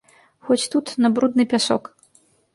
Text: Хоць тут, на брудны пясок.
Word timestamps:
Хоць 0.47 0.63
тут, 0.75 0.93
на 1.05 1.13
брудны 1.19 1.47
пясок. 1.53 1.83